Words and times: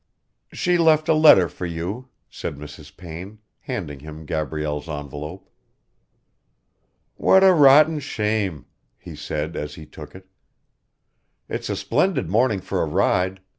"She 0.51 0.79
left 0.79 1.07
a 1.09 1.13
letter 1.13 1.47
for 1.47 1.67
you," 1.67 2.09
said 2.27 2.55
Mrs. 2.55 2.97
Payne, 2.97 3.37
handing 3.59 3.99
him 3.99 4.25
Gabrielle's 4.25 4.89
envelope. 4.89 5.47
"What 7.17 7.43
a 7.43 7.53
rotten 7.53 7.99
shame," 7.99 8.65
he 8.97 9.15
said 9.15 9.55
as 9.55 9.75
he 9.75 9.85
took 9.85 10.15
it. 10.15 10.25
"It's 11.47 11.69
a 11.69 11.75
splendid 11.75 12.31
morning 12.31 12.61
for 12.61 12.81
a 12.81 12.85
ride. 12.87 13.41